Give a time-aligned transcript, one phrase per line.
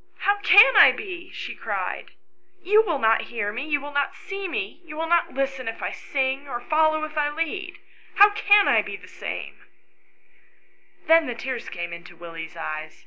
[0.24, 2.12] "How can I be?" she cried.
[2.62, 5.82] "You will not hear rne, you will not see me, you will not listen if
[5.82, 7.78] I sing, or follow if I lead.
[8.14, 9.66] How can I be the same V
[11.08, 13.04] Then the tears came into Willie's eyes.